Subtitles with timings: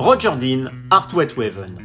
[0.00, 1.76] Roger Dean, Art Wet Waven.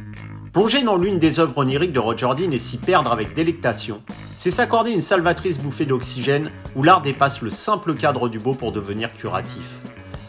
[0.52, 4.02] Plonger dans l'une des œuvres oniriques de Roger Dean et s'y perdre avec délectation,
[4.36, 8.70] c'est s'accorder une salvatrice bouffée d'oxygène où l'art dépasse le simple cadre du beau pour
[8.70, 9.80] devenir curatif.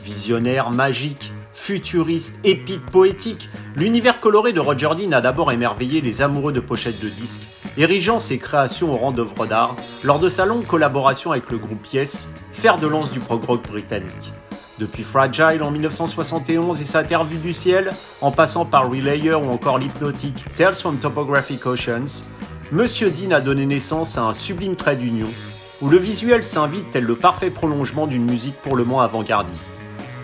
[0.03, 6.53] Visionnaire, magique, futuriste, épique, poétique, l'univers coloré de Roger Dean a d'abord émerveillé les amoureux
[6.53, 7.43] de pochettes de disques,
[7.77, 11.85] érigeant ses créations au rang d'œuvres d'art lors de sa longue collaboration avec le groupe
[11.93, 14.33] Yes, fer de lance du prog rock britannique.
[14.77, 19.49] Depuis Fragile en 1971 et sa Terre vue du ciel, en passant par Relayer ou
[19.49, 22.23] encore l'hypnotique Tales from Topographic Oceans,
[22.73, 25.29] Monsieur Dean a donné naissance à un sublime trait d'union,
[25.81, 29.73] où le visuel s'invite tel le parfait prolongement d'une musique pour le moins avant-gardiste.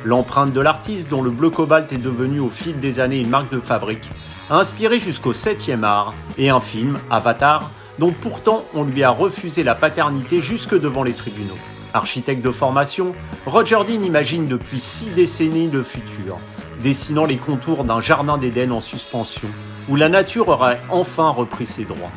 [0.04, 3.54] L'empreinte de l'artiste, dont le bleu cobalt est devenu au fil des années une marque
[3.54, 4.10] de fabrique,
[4.50, 9.64] a inspiré jusqu'au 7e art et un film, Avatar, dont pourtant on lui a refusé
[9.64, 11.58] la paternité jusque devant les tribunaux.
[11.94, 13.14] Architecte de formation,
[13.46, 16.38] Roger Dean imagine depuis six décennies le futur,
[16.82, 19.48] dessinant les contours d'un jardin d'Éden en suspension,
[19.90, 22.12] où la nature aurait enfin repris ses droits.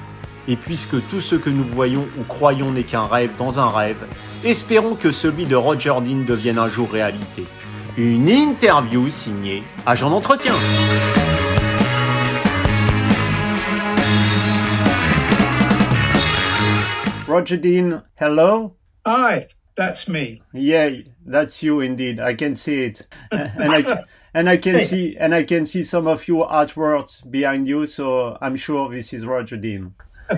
[0.47, 4.07] Et puisque tout ce que nous voyons ou croyons n'est qu'un rêve dans un rêve,
[4.45, 7.45] espérons que celui de Roger Dean devienne un jour réalité.
[7.97, 10.55] Une interview signée Agent d'entretien.
[17.27, 18.77] Roger Dean, hello.
[19.07, 19.47] Hi.
[19.77, 20.43] That's me.
[20.53, 20.91] Yeah,
[21.25, 22.21] that's you indeed.
[22.21, 26.07] I can see it, and I and I can see and I can see some
[26.07, 27.87] of your artworks behind you.
[27.87, 29.95] So I'm sure this is Roger Dean.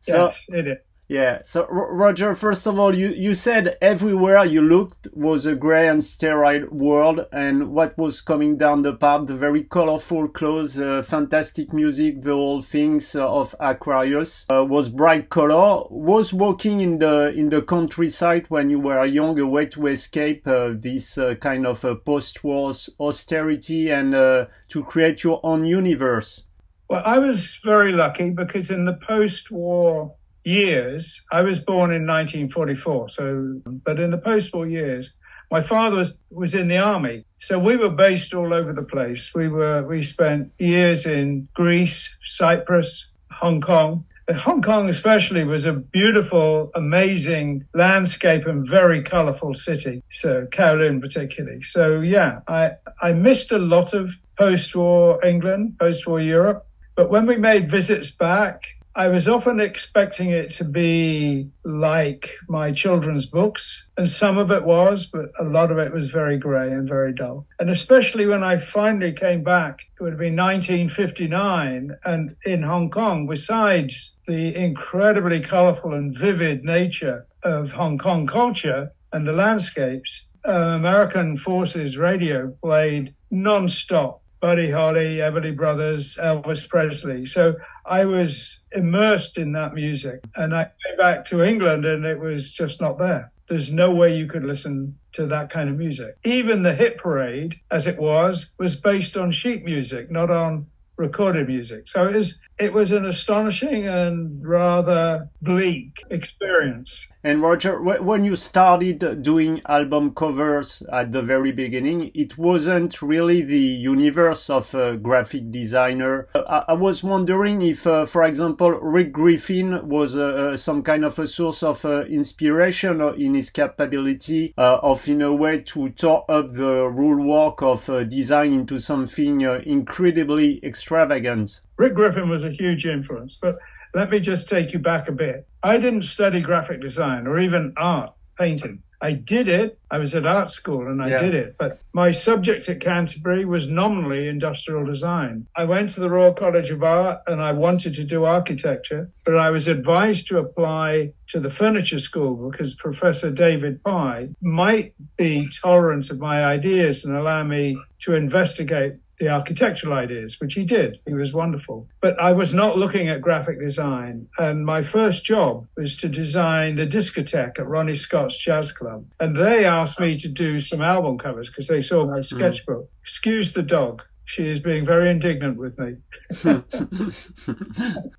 [0.00, 0.78] so, yes, it is.
[1.10, 1.40] Yeah.
[1.42, 6.04] So Roger, first of all, you, you said everywhere you looked was a grey and
[6.04, 11.72] sterile world, and what was coming down the path, the very colorful clothes, uh, fantastic
[11.72, 15.82] music, the whole things uh, of Aquarius uh, was bright color.
[15.90, 20.46] Was walking in the in the countryside when you were young a way to escape
[20.46, 26.44] uh, this uh, kind of post-war austerity and uh, to create your own universe?
[26.88, 30.14] Well, I was very lucky because in the post-war
[30.50, 35.12] years, I was born in 1944, so, but in the post war years,
[35.50, 37.24] my father was, was in the army.
[37.38, 39.32] So we were based all over the place.
[39.34, 44.04] We were, we spent years in Greece, Cyprus, Hong Kong.
[44.28, 50.02] Uh, Hong Kong especially was a beautiful, amazing landscape and very colorful city.
[50.10, 51.62] So Kowloon particularly.
[51.62, 52.72] So yeah, I,
[53.02, 56.66] I missed a lot of post-war England, post-war Europe.
[56.94, 58.66] But when we made visits back,
[58.96, 64.64] I was often expecting it to be like my children's books, and some of it
[64.64, 67.46] was, but a lot of it was very grey and very dull.
[67.60, 73.28] And especially when I finally came back, it would been 1959, and in Hong Kong,
[73.28, 80.50] besides the incredibly colourful and vivid nature of Hong Kong culture and the landscapes, uh,
[80.50, 87.26] American Forces radio played non-stop Buddy Holly, Everly Brothers, Elvis Presley.
[87.26, 87.56] So
[87.86, 90.20] I was immersed in that music.
[90.34, 93.32] And I came back to England and it was just not there.
[93.48, 96.16] There's no way you could listen to that kind of music.
[96.24, 101.48] Even the hit parade, as it was, was based on sheet music, not on recorded
[101.48, 101.88] music.
[101.88, 107.08] So it was it was an astonishing and rather bleak experience.
[107.22, 113.42] And Roger, when you started doing album covers at the very beginning, it wasn't really
[113.42, 116.28] the universe of a graphic designer.
[116.34, 121.18] I, was wondering if, uh, for example, Rick Griffin was uh, uh, some kind of
[121.18, 126.24] a source of uh, inspiration in his capability uh, of, in a way, to top
[126.30, 131.60] up the rule work of uh, design into something incredibly extravagant.
[131.80, 133.56] Rick Griffin was a huge influence, but
[133.94, 135.48] let me just take you back a bit.
[135.62, 138.82] I didn't study graphic design or even art, painting.
[139.00, 139.78] I did it.
[139.90, 141.22] I was at art school and I yeah.
[141.22, 141.56] did it.
[141.58, 145.46] But my subject at Canterbury was nominally industrial design.
[145.56, 149.38] I went to the Royal College of Art and I wanted to do architecture, but
[149.38, 155.48] I was advised to apply to the furniture school because Professor David Pye might be
[155.62, 160.98] tolerant of my ideas and allow me to investigate the architectural ideas, which he did.
[161.06, 161.86] He was wonderful.
[162.00, 164.26] But I was not looking at graphic design.
[164.38, 169.04] And my first job was to design a discotheque at Ronnie Scott's Jazz Club.
[169.20, 172.20] And they asked me to do some album covers because they saw my hmm.
[172.20, 172.84] sketchbook.
[172.84, 172.88] Mm.
[173.02, 174.02] Excuse the dog.
[174.24, 175.96] She is being very indignant with me.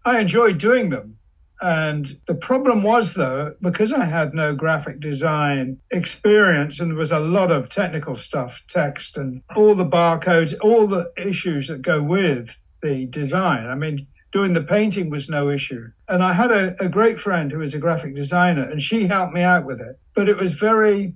[0.06, 1.18] I enjoyed doing them
[1.61, 7.11] and the problem was, though, because I had no graphic design experience and there was
[7.11, 12.01] a lot of technical stuff, text and all the barcodes, all the issues that go
[12.01, 13.67] with the design.
[13.67, 15.87] I mean, doing the painting was no issue.
[16.09, 19.33] And I had a, a great friend who was a graphic designer and she helped
[19.33, 19.99] me out with it.
[20.15, 21.13] But it was very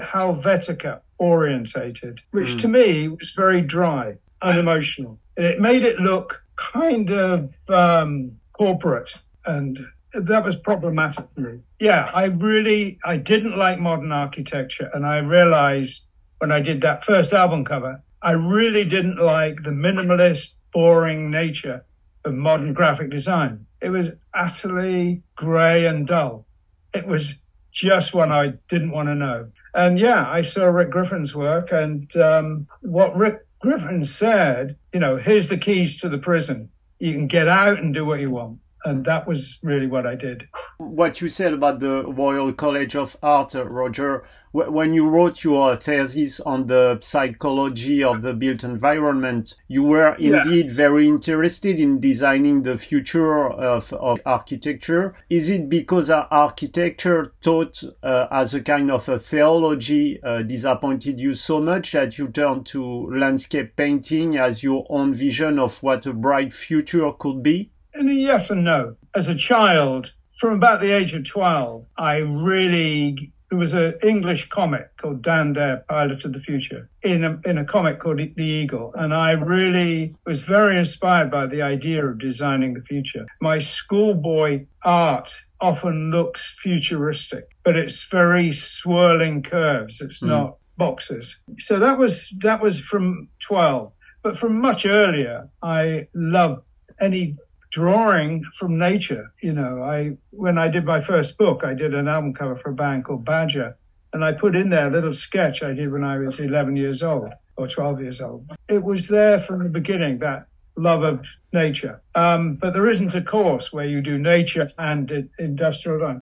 [0.00, 2.60] Helvetica orientated, which mm.
[2.62, 5.20] to me was very dry, unemotional.
[5.36, 9.14] And it made it look kind of um, corporate
[9.46, 9.78] and
[10.12, 11.60] that was problematic for me.
[11.80, 16.06] Yeah, I really I didn't like modern architecture and I realized
[16.38, 21.84] when I did that first album cover, I really didn't like the minimalist, boring nature
[22.24, 23.66] of modern graphic design.
[23.80, 26.46] It was utterly grey and dull.
[26.94, 27.34] It was
[27.70, 29.50] just what I didn't want to know.
[29.74, 35.16] And yeah, I saw Rick Griffin's work, and um, what Rick Griffin said, you know,
[35.16, 36.70] here's the keys to the prison.
[37.00, 40.14] You can get out and do what you want and that was really what I
[40.14, 40.48] did.
[40.78, 45.74] What you said about the Royal College of Art, uh, Roger, when you wrote your
[45.74, 50.72] thesis on the psychology of the built environment, you were indeed yeah.
[50.72, 55.16] very interested in designing the future of, of architecture.
[55.28, 61.34] Is it because architecture taught uh, as a kind of a theology uh, disappointed you
[61.34, 66.12] so much that you turned to landscape painting as your own vision of what a
[66.12, 67.72] bright future could be?
[67.94, 68.96] And yes and no.
[69.14, 74.48] As a child, from about the age of 12, I really there was an English
[74.48, 78.44] comic called Dan Dare, Pilot of the Future, in a, in a comic called The
[78.44, 78.92] Eagle.
[78.96, 83.26] And I really was very inspired by the idea of designing the future.
[83.40, 90.00] My schoolboy art often looks futuristic, but it's very swirling curves.
[90.00, 90.28] It's mm.
[90.28, 91.38] not boxes.
[91.58, 93.92] So that was that was from 12.
[94.22, 96.64] But from much earlier, I loved
[97.00, 97.36] any
[97.74, 99.32] drawing from nature.
[99.42, 102.70] You know, I when I did my first book, I did an album cover for
[102.70, 103.76] a band called Badger,
[104.12, 107.02] and I put in there a little sketch I did when I was 11 years
[107.02, 108.48] old or 12 years old.
[108.68, 112.00] It was there from the beginning that love of nature.
[112.14, 116.20] Um, but there isn't a course where you do nature and industrial design.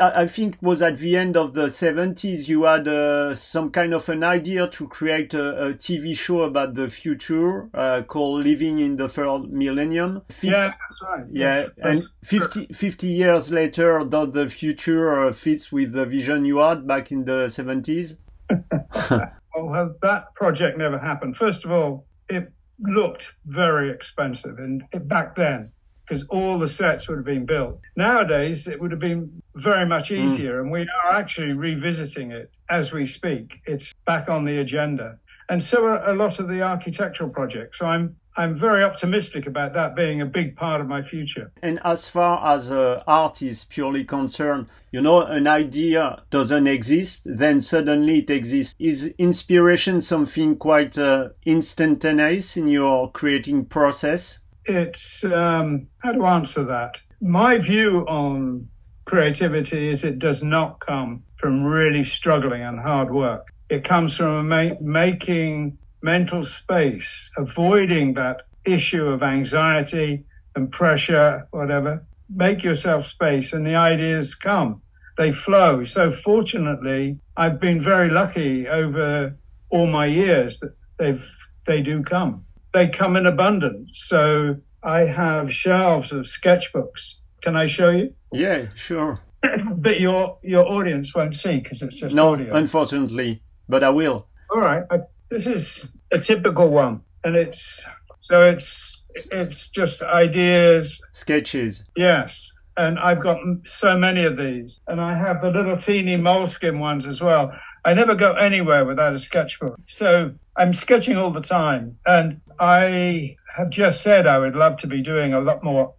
[0.00, 3.92] I think it was at the end of the 70s you had uh, some kind
[3.92, 8.78] of an idea to create a, a TV show about the future uh, called Living
[8.78, 10.22] in the Third Millennium.
[10.28, 11.24] 50, yeah, that's right.
[11.32, 16.44] Yeah, that's, and 50, 50 years later, does the future uh, fits with the vision
[16.44, 18.18] you had back in the 70s?
[19.56, 21.36] well, that project never happened.
[21.36, 25.72] First of all, it looked very expensive and back then
[26.04, 27.80] because all the sets would have been built.
[27.96, 30.16] Nowadays, it would have been very much hmm.
[30.16, 30.60] easier, mm.
[30.62, 33.60] and we are actually revisiting it as we speak.
[33.66, 35.18] It's back on the agenda,
[35.48, 37.78] and so are a lot of the architectural projects.
[37.78, 41.52] So I'm I'm very optimistic about that being a big part of my future.
[41.62, 47.22] And as far as uh, art is purely concerned, you know, an idea doesn't exist,
[47.26, 48.74] then suddenly it exists.
[48.78, 54.40] Is inspiration something quite uh, instantaneous in your creating process?
[54.64, 57.00] It's um, how to answer that.
[57.20, 58.68] My view on
[59.04, 63.52] creativity is it does not come from really struggling and hard work.
[63.68, 70.24] It comes from ma- making mental space, avoiding that issue of anxiety
[70.54, 72.04] and pressure, whatever.
[72.28, 74.82] Make yourself space, and the ideas come.
[75.18, 75.84] They flow.
[75.84, 79.36] So, fortunately, I've been very lucky over
[79.68, 81.26] all my years that they've
[81.66, 83.90] they do come they come in abundance.
[83.94, 87.16] So I have shelves of sketchbooks.
[87.42, 88.14] Can I show you?
[88.32, 89.20] Yeah, sure.
[89.76, 92.54] but your your audience won't see because it's just no, audio.
[92.54, 94.28] unfortunately, but I will.
[94.50, 97.84] All right, I, this is a typical one, and it's
[98.20, 101.84] so it's it's just ideas, sketches.
[101.96, 106.78] Yes, and I've got so many of these, and I have the little teeny moleskin
[106.78, 107.52] ones as well.
[107.84, 113.36] I never go anywhere without a sketchbook, so I'm sketching all the time, and I
[113.56, 115.94] have just said I would love to be doing a lot more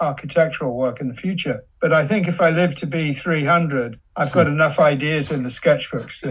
[0.00, 1.64] architectural work in the future.
[1.80, 5.48] But I think if I live to be 300, I've got enough ideas in the
[5.48, 6.22] sketchbooks.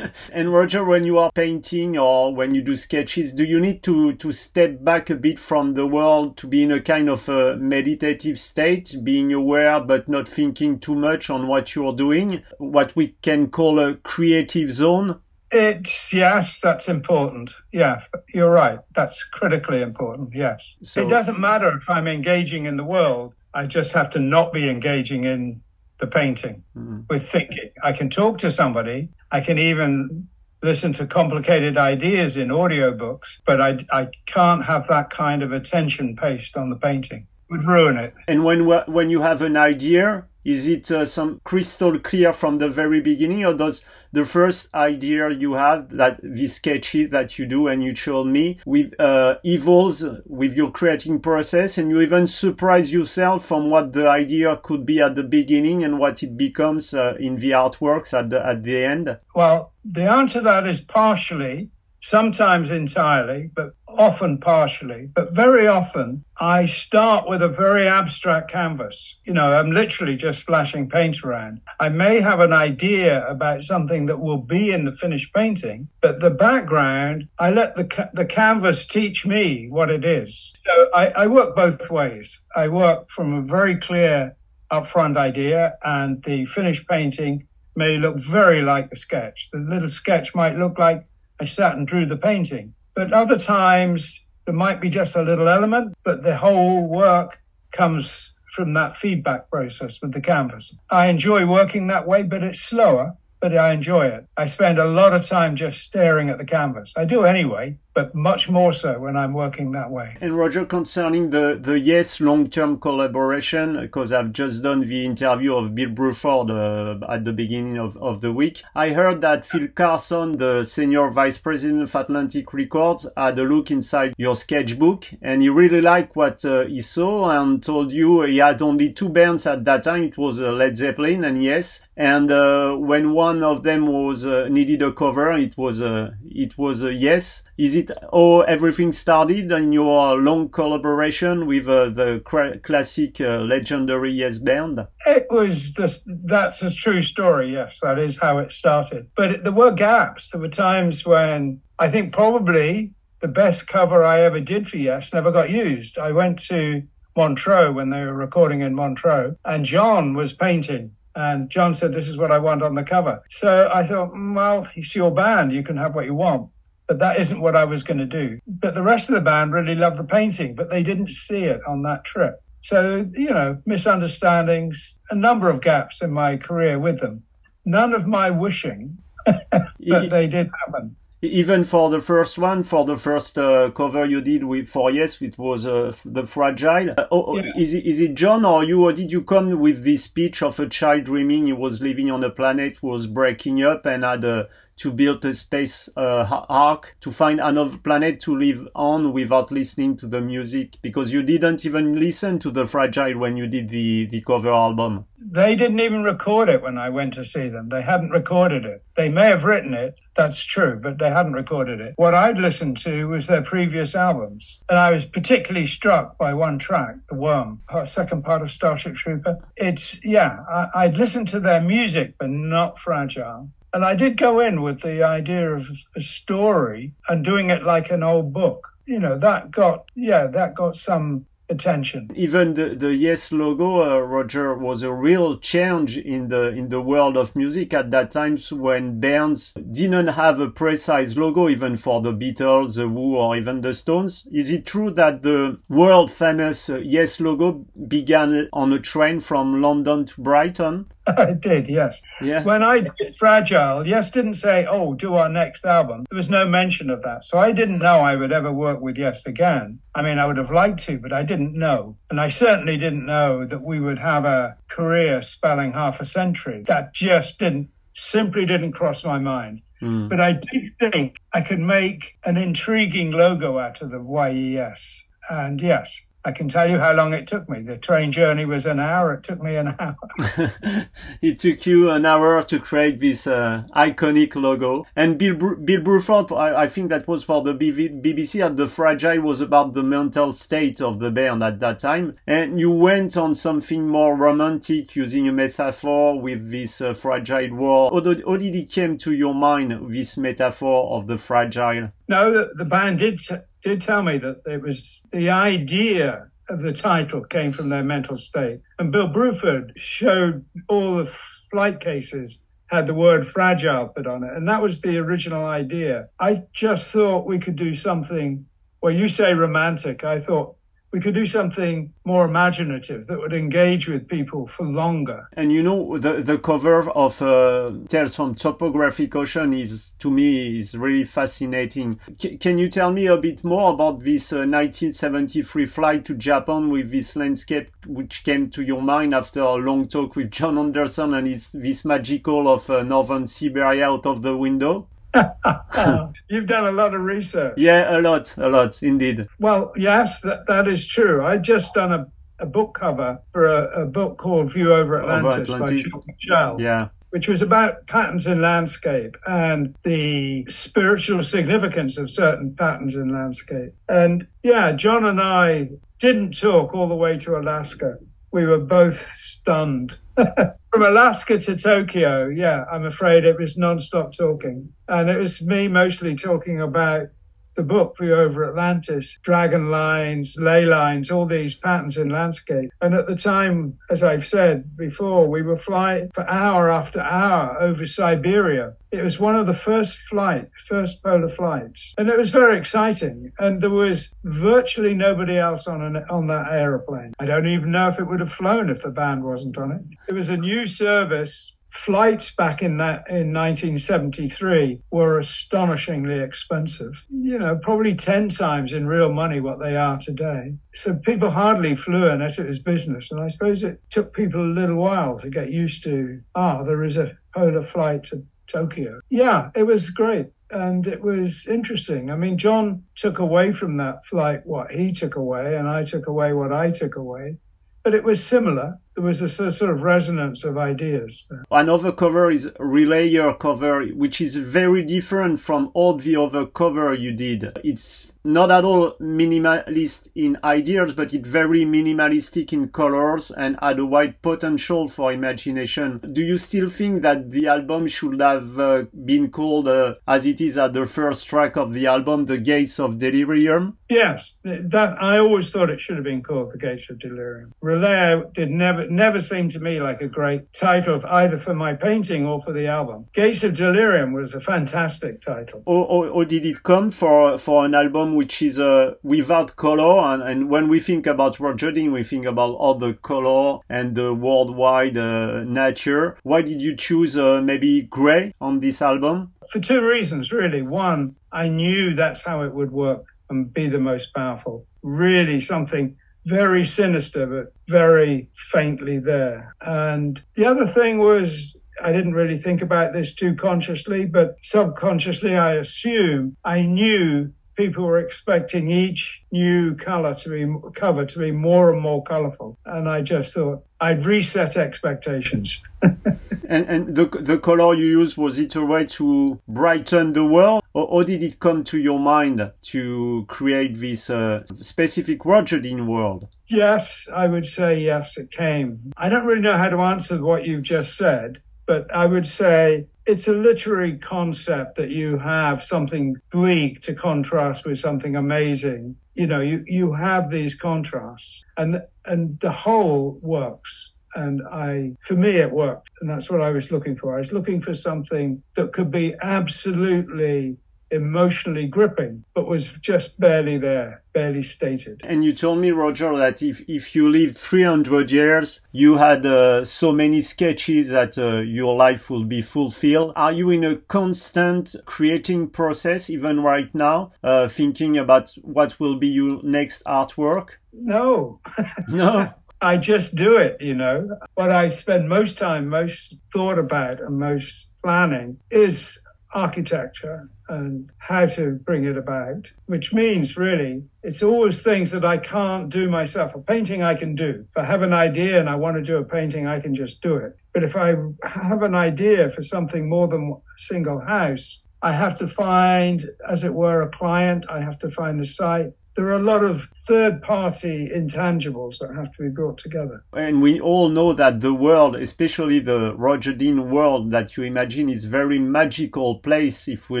[0.32, 4.14] and Roger, when you are painting or when you do sketches, do you need to,
[4.14, 7.56] to step back a bit from the world to be in a kind of a
[7.56, 12.42] meditative state, being aware but not thinking too much on what you're doing?
[12.58, 15.20] What we can call a creative zone?
[15.52, 17.54] It's yes, that's important.
[17.72, 18.02] Yeah,
[18.34, 18.80] you're right.
[18.94, 20.30] That's critically important.
[20.34, 20.78] Yes.
[20.82, 23.34] So, it doesn't matter if I'm engaging in the world.
[23.54, 25.60] I just have to not be engaging in
[25.98, 27.00] the painting mm-hmm.
[27.08, 27.70] with thinking.
[27.82, 29.08] I can talk to somebody.
[29.30, 30.28] I can even
[30.62, 36.16] listen to complicated ideas in audiobooks, but I, I can't have that kind of attention
[36.16, 37.26] paced on the painting.
[37.48, 38.14] It would ruin it.
[38.26, 42.68] And when when you have an idea, Is it uh, some crystal clear from the
[42.68, 47.66] very beginning, or does the first idea you have that these sketches that you do
[47.66, 52.92] and you showed me with uh, evolves with your creating process, and you even surprise
[52.92, 57.14] yourself from what the idea could be at the beginning and what it becomes uh,
[57.18, 59.18] in the artworks at the at the end?
[59.34, 65.08] Well, the answer to that is partially sometimes entirely, but often partially.
[65.14, 69.18] But very often, I start with a very abstract canvas.
[69.24, 71.60] You know, I'm literally just splashing paint around.
[71.80, 76.20] I may have an idea about something that will be in the finished painting, but
[76.20, 80.52] the background, I let the, ca- the canvas teach me what it is.
[80.66, 82.40] So I, I work both ways.
[82.54, 84.36] I work from a very clear
[84.70, 89.48] upfront idea, and the finished painting may look very like the sketch.
[89.52, 91.06] The little sketch might look like
[91.40, 92.74] I sat and drew the painting.
[92.96, 97.38] But other times there might be just a little element, but the whole work
[97.70, 100.74] comes from that feedback process with the canvas.
[100.90, 104.26] I enjoy working that way, but it's slower, but I enjoy it.
[104.38, 106.94] I spend a lot of time just staring at the canvas.
[106.96, 110.18] I do anyway, but much more so when I'm working that way.
[110.20, 115.74] And Roger, concerning the, the Yes long-term collaboration, because I've just done the interview of
[115.74, 120.36] Bill Bruford uh, at the beginning of, of the week, I heard that Phil Carson,
[120.36, 125.48] the senior vice president of Atlantic Records, had a look inside your sketchbook and he
[125.48, 129.64] really liked what uh, he saw and told you he had only two bands at
[129.64, 130.04] that time.
[130.04, 131.80] It was uh, Led Zeppelin and Yes.
[131.96, 136.58] And uh, when one of them was uh, needed a cover, it was uh, it
[136.58, 137.42] was a Yes.
[137.58, 142.20] Is it how everything started in your long collaboration with uh, the
[142.62, 144.86] classic uh, legendary Yes Band?
[145.06, 147.52] It was this, that's a true story.
[147.52, 149.08] Yes, that is how it started.
[149.16, 150.30] But it, there were gaps.
[150.30, 155.14] There were times when I think probably the best cover I ever did for Yes
[155.14, 155.98] never got used.
[155.98, 156.82] I went to
[157.16, 162.08] Montreux when they were recording in Montreux, and Jon was painting and Jon said, This
[162.08, 163.22] is what I want on the cover.
[163.30, 165.54] So I thought, mm, Well, it's your band.
[165.54, 166.50] You can have what you want
[166.86, 168.40] but that isn't what I was going to do.
[168.46, 171.60] But the rest of the band really loved the painting, but they didn't see it
[171.66, 172.42] on that trip.
[172.60, 177.22] So, you know, misunderstandings, a number of gaps in my career with them.
[177.64, 182.96] None of my wishing, but they did happen even for the first one, for the
[182.96, 186.90] first uh, cover you did with for Yes, it was uh, the Fragile.
[186.90, 187.52] Uh, oh, oh, yeah.
[187.56, 190.58] is it is it Jon or you, or did you come with this speech of
[190.60, 194.48] a child dreaming he was living on a planet was breaking up and had a
[194.76, 199.96] to build a space uh, ark to find another planet to live on without listening
[199.96, 204.06] to the music because you didn't even listen to the fragile when you did the
[204.06, 205.06] the cover album.
[205.18, 207.68] They didn't even record it when i went to see them.
[207.68, 208.82] They hadn't recorded it.
[208.96, 211.94] They may have written it that's true but they hadn't recorded it.
[211.96, 216.58] What i'd listened to was their previous albums and i was particularly struck by one
[216.58, 219.38] track the Würm second part of starship trooper.
[219.56, 224.40] It's yeah I, i'd listened to their music but not fragile and I did go
[224.40, 228.72] in with the idea of a story and doing it like an old book.
[228.86, 232.10] You know, that got, yeah, that got some attention.
[232.14, 236.80] Even the, the Yes logo, uh, Roger, was a real change in the in the
[236.80, 242.00] world of music at that time when bands didn't have a precise logo, even for
[242.00, 244.26] the Beatles, the Who, or even the Stones.
[244.32, 249.62] Is it true that the world famous uh, Yes logo began on a train from
[249.62, 250.86] London to Brighton?
[251.06, 252.02] I did, yes.
[252.20, 252.42] Yeah.
[252.42, 256.04] When I did Fragile, Yes didn't say, oh, do our next album.
[256.10, 257.22] There was no mention of that.
[257.22, 259.78] So I didn't know I would ever work with Yes again.
[259.94, 261.96] I mean, I would have liked to, but I didn't know.
[262.10, 266.62] And I certainly didn't know that we would have a career spelling half a century.
[266.66, 269.62] That just didn't, simply didn't cross my mind.
[269.82, 270.08] Mm.
[270.08, 275.02] But I did think I could make an intriguing logo out of the YES.
[275.28, 277.62] And yes, I can tell you how long it took me.
[277.62, 279.12] The train journey was an hour.
[279.12, 279.96] It took me an hour.
[281.22, 284.86] it took you an hour to create this uh, iconic logo.
[284.96, 288.66] And Bill, Br- Bill Bruford, I, I, think that was for the BBC, at the
[288.66, 292.16] Fragile was about the mental state of the band at that time.
[292.26, 297.92] And you went on something more romantic using a metaphor with this uh, fragile world.
[297.92, 301.92] How did, how did it came to your mind, this metaphor of the fragile?
[302.08, 303.20] No, the, the band did
[303.66, 308.16] did tell me that it was the idea of the title came from their mental
[308.16, 308.60] state.
[308.78, 314.30] And Bill Bruford showed all the flight cases had the word fragile put on it.
[314.36, 316.08] And that was the original idea.
[316.20, 318.46] I just thought we could do something,
[318.80, 320.04] well, you say romantic.
[320.04, 320.54] I thought
[320.92, 325.28] we could do something more imaginative that would engage with people for longer.
[325.32, 330.56] And you know, the, the cover of uh, Tales from Topographic Ocean is, to me,
[330.56, 331.98] is really fascinating.
[332.20, 336.70] C- can you tell me a bit more about this uh, 1973 flight to Japan
[336.70, 341.14] with this landscape which came to your mind after a long talk with Jon Anderson
[341.14, 344.88] and his, this magical of uh, northern Siberia out of the window?
[346.28, 347.54] You've done a lot of research.
[347.56, 349.26] Yeah, a lot, a lot, indeed.
[349.38, 351.24] Well, yes, that, that is true.
[351.24, 352.06] I just done a,
[352.38, 355.88] a book cover for a, a book called View Over Atlantis, Over Atlantis.
[355.92, 356.60] by Michell.
[356.60, 356.88] Yeah.
[357.10, 363.72] Which was about patterns in landscape and the spiritual significance of certain patterns in landscape.
[363.88, 367.98] And yeah, Jon and I didn't talk all the way to Alaska.
[368.36, 374.68] We were both stunned From Alaska to Tokyo, yeah, I'm afraid it was non-stop talking.
[374.88, 377.08] And it was me mostly talking about
[377.56, 382.70] the book View Over Atlantis, dragon lines, ley lines, all these patterns in landscape.
[382.80, 387.60] And at the time, as I've said before, we were flying for hour after hour
[387.60, 388.74] over Siberia.
[388.92, 393.32] It was one of the first flight, first polar flights, and it was very exciting.
[393.38, 397.12] And there was virtually nobody else on an, on that aeroplane.
[397.18, 399.82] I don't even know if it would have flown if the band wasn't on it.
[400.08, 407.04] It was a new service flights back in that in 1973 were astonishingly expensive.
[407.08, 410.54] You know, probably 10 times in real money what they are today.
[410.74, 413.10] So people hardly flew unless it was business.
[413.10, 416.82] And I suppose it took people a little while to get used to, ah, there
[416.82, 419.00] is a polar flight to Tokyo.
[419.10, 420.28] Yeah, it was great.
[420.50, 422.10] And it was interesting.
[422.10, 426.06] I mean, Jon took away from that flight what he took away, and I took
[426.06, 427.38] away what I took away
[427.86, 428.76] but it was similar.
[428.96, 431.28] There was a sort of resonance of ideas.
[431.50, 437.12] Another cover is Relayer cover, which is very different from all the other cover you
[437.12, 437.58] did.
[437.62, 443.78] It's not at all minimalist in ideas, but it's very minimalistic in colors and had
[443.78, 446.00] a wide potential for imagination.
[446.12, 450.40] Do you still think that the album should have uh, been called, uh, as it
[450.40, 453.76] is at the first track of the album, The Gates of Delirium?
[453.90, 457.52] Yes, that I always thought it should have been called The Gates of Delirium.
[457.62, 462.26] Relayer did never never seemed to me like a great title either for my painting
[462.26, 463.06] or for the album.
[463.12, 465.62] Gates of Delirium was a fantastic title.
[465.66, 469.98] Or, or, or did it come for for an album which is uh, without color?
[470.12, 473.94] And, and when we think about Roger Dean, we think about all the color and
[473.94, 476.18] the worldwide uh, nature.
[476.22, 479.32] Why did you choose uh, maybe gray on this album?
[479.50, 480.62] For two reasons, really.
[480.62, 484.66] One, I knew that's how it would work and be the most powerful.
[484.82, 489.54] Really something very sinister, but very faintly there.
[489.60, 495.36] And the other thing was, I didn't really think about this too consciously, but subconsciously,
[495.36, 501.30] I assume I knew people were expecting each new color to be cover to be
[501.30, 505.62] more and more colorful and i just thought i'd reset expectations
[506.48, 510.62] and, and the, the color you used was it a way to brighten the world
[510.72, 515.86] or, or did it come to your mind to create this uh, specific Roger Dean
[515.86, 520.22] world yes i would say yes it came i don't really know how to answer
[520.22, 525.62] what you've just said but I would say it's a literary concept that you have
[525.62, 528.96] something bleak to contrast with something amazing.
[529.14, 533.92] You know, you, you have these contrasts and, and the whole works.
[534.16, 535.90] And I, for me, it worked.
[536.00, 537.14] And that's what I was looking for.
[537.14, 540.56] I was looking for something that could be absolutely
[540.90, 545.00] emotionally gripping, but was just barely there, barely stated.
[545.04, 549.64] And you told me, Roger, that if, if you lived 300 years, you had uh,
[549.64, 553.12] so many sketches that uh, your life will be fulfilled.
[553.16, 558.96] Are you in a constant creating process, even right now, uh, thinking about what will
[558.96, 560.50] be your next artwork?
[560.72, 561.40] No.
[561.88, 562.32] no.
[562.60, 564.08] I just do it, you know.
[564.34, 568.98] What I spend most time, most thought about, and most planning is
[569.34, 575.18] architecture and how to bring it about, which means really it's always things that I
[575.18, 576.34] can't do myself.
[576.34, 577.44] A painting I can do.
[577.50, 580.00] If I have an idea and I want to do a painting, I can just
[580.00, 580.36] do it.
[580.54, 585.18] But if I have an idea for something more than a single house, I have
[585.18, 587.44] to find, as it were, a client.
[587.50, 591.94] I have to find a site there are a lot of third party intangibles that
[591.94, 593.04] have to be brought together.
[593.12, 597.90] And we all know that the world, especially the Roger Dean world that you imagine,
[597.90, 600.00] is very magical place if we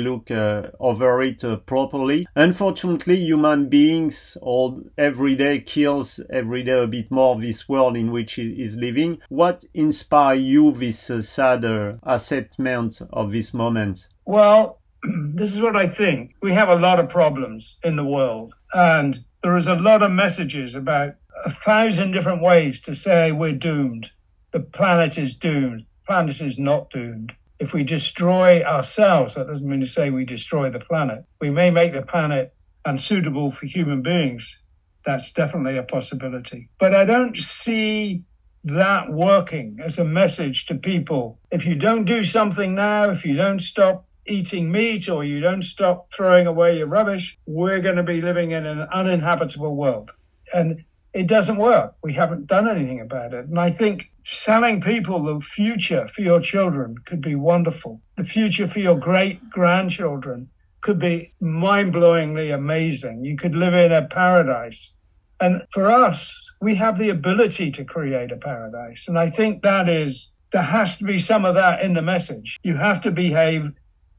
[0.00, 2.26] look uh, over it uh, properly.
[2.34, 7.96] Unfortunately, human beings all every day kills every day a bit more of this world
[7.96, 9.18] in which he is living.
[9.28, 14.08] What inspire you this uh, sad uh, assessment of this moment?
[14.24, 14.80] Well,
[15.34, 16.34] this is what I think.
[16.42, 20.10] We have a lot of problems in the world, and there is a lot of
[20.10, 21.14] messages about
[21.44, 24.10] a thousand different ways to say we're doomed.
[24.52, 25.80] The planet is doomed.
[25.80, 27.34] The planet is not doomed.
[27.58, 31.24] If we destroy ourselves, that doesn't mean to say we destroy the planet.
[31.40, 34.58] We may make the planet unsuitable for human beings.
[35.04, 36.68] That's definitely a possibility.
[36.78, 38.24] But I don't see
[38.64, 41.38] that working as a message to people.
[41.52, 45.62] If you don't do something now, if you don't stop eating meat or you don't
[45.62, 50.12] stop throwing away your rubbish, we're going to be living in an uninhabitable world.
[50.54, 51.94] And it doesn't work.
[52.02, 53.46] We haven't done anything about it.
[53.46, 58.02] And I think selling people the future for your children could be wonderful.
[58.18, 60.50] The future for your great grandchildren
[60.82, 63.24] could be mind blowingly amazing.
[63.24, 64.94] You could live in a paradise.
[65.40, 69.08] And for us, we have the ability to create a paradise.
[69.08, 72.58] And I think that is, there has to be some of that in the message.
[72.62, 73.70] You have to behave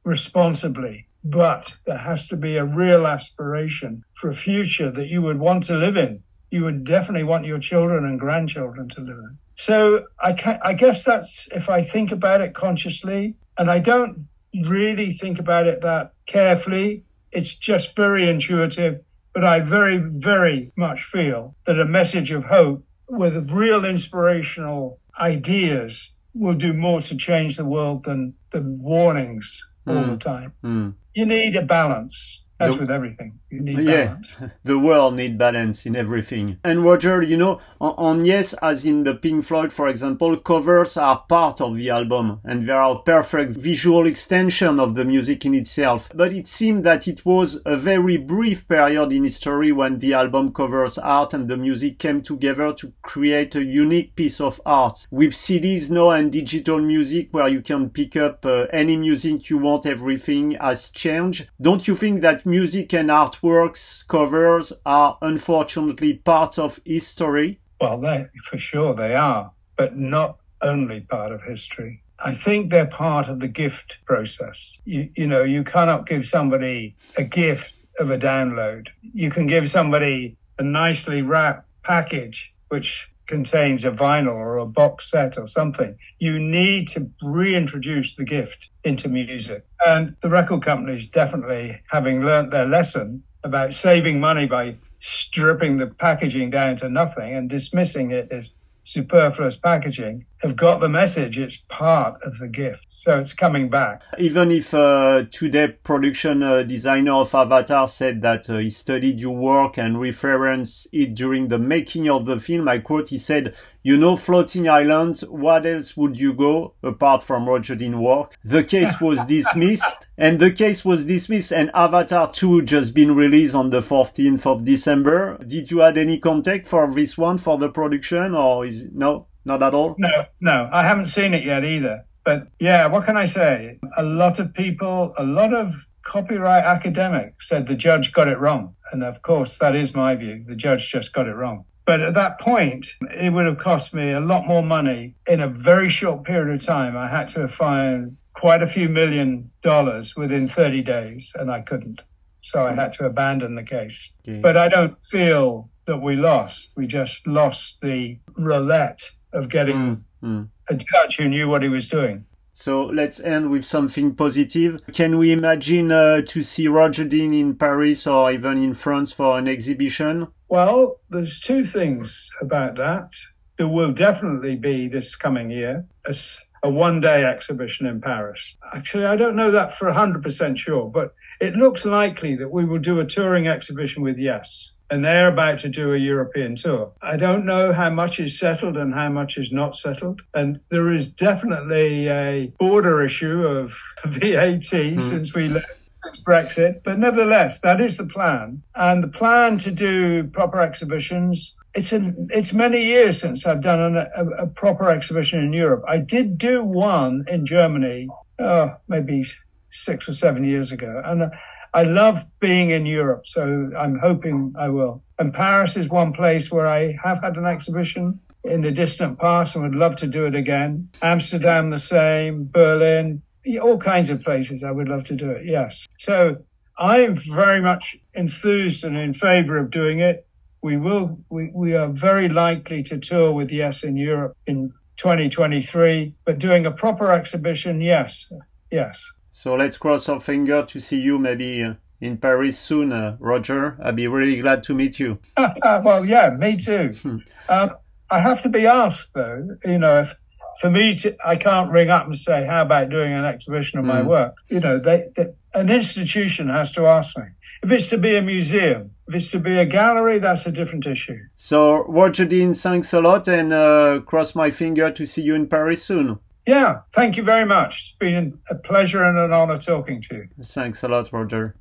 [0.08, 5.40] responsibly, but there has to be a real aspiration for a future that you would
[5.40, 6.24] want to live in.
[6.50, 9.38] You would definitely want your children and grandchildren to live in.
[9.56, 14.28] So I, I guess that's if I think about it consciously, and I don't
[14.66, 17.04] really think about it that carefully.
[17.32, 19.02] It's just very intuitive
[19.38, 26.12] but I very, very much feel that a message of hope with real inspirational ideas
[26.34, 30.10] will do more to change the world than the warnings all mm.
[30.10, 30.54] the time.
[30.64, 30.94] Mm.
[31.14, 32.46] You need a balance.
[32.60, 33.40] As the, with everything.
[33.50, 34.38] You need balance.
[34.40, 36.58] Yeah, the world need balance in everything.
[36.64, 40.98] And Roger, you know, on, on, Yes, as in the Pink Floyd, for example, covers
[40.98, 45.46] are part of the album and they are a perfect visual extension of the music
[45.46, 46.10] in itself.
[46.14, 50.52] But it seemed that it was a very brief period in history when the album
[50.52, 55.06] covers art and the music came together to create a unique piece of art.
[55.12, 59.60] With CDs now and digital music where you can pick up uh, any music you
[59.60, 61.48] want, everything has changed.
[61.62, 67.60] Don't you think that music and artworks covers are unfortunately part of history?
[67.80, 72.02] Well, they, for sure they are, but not only part of history.
[72.20, 74.80] I think they're part of the gift process.
[74.86, 78.88] You, you know, you cannot give somebody a gift of a download.
[79.02, 85.12] You can give somebody a nicely wrapped package, which contains a vinyl or a box
[85.12, 85.98] set or something.
[86.20, 89.66] You need to reintroduce the gift into music.
[89.86, 95.88] And the record companies definitely, having learnt their lesson about saving money by stripping the
[95.88, 101.38] packaging down to nothing and dismissing it as superfluous packaging have got the message.
[101.40, 102.86] It's part of the gift.
[102.88, 104.04] So it's coming back.
[104.20, 109.36] Even if uh, today production uh, designer of Avatar said that uh, he studied your
[109.36, 113.98] work and referenced it during the making of the film, I quote, he said, you
[113.98, 118.38] know, floating islands, what else would you go apart from Roger Dean work?
[118.44, 123.56] The case was dismissed and the case was dismissed and Avatar 2 just been released
[123.56, 125.38] on the 14th of December.
[125.46, 129.64] Did you had any contact for this one for the production or is no, not
[129.64, 129.96] at all?
[129.98, 132.06] No, no, I haven't seen it yet either.
[132.24, 133.80] But yeah, what can I say?
[133.98, 138.76] A lot of people, a lot of copyright academics said the judge got it wrong.
[138.92, 140.44] And of course, that is my view.
[140.48, 141.66] The judge just got it wrong.
[141.86, 145.48] But at that point, it would have cost me a lot more money in a
[145.48, 146.98] very short period of time.
[146.98, 151.62] I had to have found quite a few million dollars within 30 days, and I
[151.62, 152.02] couldn't.
[152.42, 154.12] So I had to abandon the case.
[154.28, 154.40] Okay.
[154.40, 156.72] But I don't feel that we lost.
[156.76, 160.50] We just lost the roulette of getting mm, mm.
[160.70, 162.26] a judge who knew what he was doing.
[162.54, 164.82] So let's end with something positive.
[164.92, 169.38] Can we imagine uh, to see Roger Dean in Paris or even in France for
[169.38, 170.28] an exhibition?
[170.50, 173.14] Well, there's two things about that.
[173.58, 176.16] There will definitely be this coming year a,
[176.64, 178.56] a one day exhibition in Paris.
[178.74, 182.80] Actually, I don't know that for 100% sure, but it looks likely that we will
[182.80, 186.92] do a touring exhibition with Yes and they're about to do a European tour.
[187.02, 190.22] I don't know how much is settled and how much is not settled.
[190.34, 195.02] And there is definitely a border issue of VAT mm.
[195.02, 195.68] since we left.
[196.04, 198.62] Since Brexit, but nevertheless, that is the plan.
[198.76, 203.80] And the plan to do proper exhibitions it's a, it's many years since I've done
[203.80, 205.84] an, a, a, proper exhibition in Europe.
[205.88, 208.08] I did do one in Germany,
[208.40, 209.26] oh, maybe
[209.70, 211.32] six or seven years ago, and
[211.78, 215.04] I love being in Europe, so I'm hoping I will.
[215.20, 219.54] And Paris is one place where I have had an exhibition in the distant past
[219.54, 220.90] and would love to do it again.
[221.04, 223.22] Amsterdam, the same, Berlin,
[223.62, 225.88] all kinds of places I would love to do it, yes.
[226.00, 226.38] So
[226.80, 230.26] I am very much enthused and in favor of doing it.
[230.64, 236.16] We will, we, we are very likely to tour with Yes in Europe in 2023,
[236.26, 238.34] but doing a proper exhibition, yes,
[238.72, 239.12] yes.
[239.38, 243.78] So let's cross our finger to see you maybe uh, in Paris soon, uh, Roger.
[243.84, 245.20] I'd be really glad to meet you.
[245.38, 246.96] well, yeah, me too.
[247.48, 247.76] um,
[248.10, 250.16] I have to be asked though, you know, if
[250.60, 253.86] for me to, I can't ring up and say, how about doing an exhibition of
[253.86, 254.34] my work?
[254.50, 257.26] You know, they, they, an institution has to ask me.
[257.62, 260.88] If it's to be a museum, if it's to be a gallery, that's a different
[260.88, 261.20] issue.
[261.36, 265.48] So, Roger Dean, thanks a lot and uh, cross my finger to see you in
[265.48, 266.18] Paris soon.
[266.48, 267.82] Yeah, thank you very much.
[267.82, 270.30] It's been a pleasure and an honor talking to you.
[270.42, 271.56] Thanks a lot, Roger.